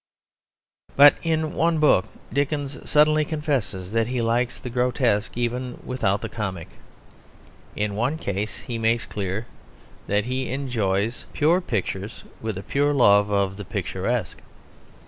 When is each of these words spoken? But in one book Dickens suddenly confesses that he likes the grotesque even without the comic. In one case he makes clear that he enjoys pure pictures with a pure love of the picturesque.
But 0.95 1.17
in 1.21 1.53
one 1.53 1.77
book 1.77 2.05
Dickens 2.33 2.79
suddenly 2.89 3.23
confesses 3.23 3.91
that 3.91 4.07
he 4.07 4.19
likes 4.19 4.57
the 4.57 4.71
grotesque 4.71 5.37
even 5.37 5.77
without 5.85 6.21
the 6.21 6.27
comic. 6.27 6.69
In 7.75 7.93
one 7.93 8.17
case 8.17 8.61
he 8.61 8.79
makes 8.79 9.05
clear 9.05 9.45
that 10.07 10.25
he 10.25 10.49
enjoys 10.49 11.25
pure 11.33 11.61
pictures 11.61 12.23
with 12.41 12.57
a 12.57 12.63
pure 12.63 12.95
love 12.95 13.29
of 13.29 13.57
the 13.57 13.63
picturesque. 13.65 14.39